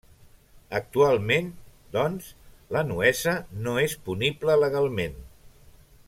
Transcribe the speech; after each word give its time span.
Actualment, 0.77 1.51
doncs, 1.97 2.31
la 2.77 2.83
nuesa 2.87 3.35
no 3.67 3.75
és 3.85 3.95
punible 4.09 4.57
legalment. 4.67 5.19